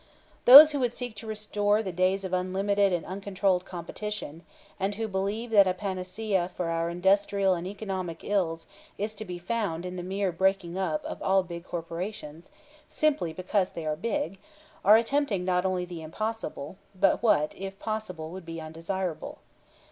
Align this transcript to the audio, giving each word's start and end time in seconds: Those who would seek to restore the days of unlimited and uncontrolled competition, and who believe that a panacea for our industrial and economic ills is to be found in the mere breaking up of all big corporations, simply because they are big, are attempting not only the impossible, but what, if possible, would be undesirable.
Those 0.45 0.71
who 0.71 0.79
would 0.79 0.93
seek 0.93 1.15
to 1.17 1.27
restore 1.27 1.83
the 1.83 1.91
days 1.91 2.23
of 2.25 2.33
unlimited 2.33 2.91
and 2.91 3.05
uncontrolled 3.05 3.65
competition, 3.65 4.43
and 4.79 4.95
who 4.95 5.07
believe 5.07 5.51
that 5.51 5.67
a 5.67 5.75
panacea 5.75 6.49
for 6.55 6.69
our 6.71 6.89
industrial 6.89 7.53
and 7.53 7.67
economic 7.67 8.23
ills 8.23 8.65
is 8.97 9.13
to 9.13 9.23
be 9.25 9.37
found 9.37 9.85
in 9.85 9.97
the 9.97 10.01
mere 10.01 10.31
breaking 10.31 10.75
up 10.75 11.05
of 11.05 11.21
all 11.21 11.43
big 11.43 11.63
corporations, 11.63 12.49
simply 12.87 13.31
because 13.31 13.73
they 13.73 13.85
are 13.85 13.95
big, 13.95 14.39
are 14.83 14.97
attempting 14.97 15.45
not 15.45 15.67
only 15.67 15.85
the 15.85 16.01
impossible, 16.01 16.77
but 16.99 17.21
what, 17.21 17.53
if 17.55 17.77
possible, 17.77 18.31
would 18.31 18.43
be 18.43 18.59
undesirable. 18.59 19.37